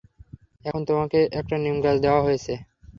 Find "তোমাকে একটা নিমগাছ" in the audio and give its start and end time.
0.89-1.97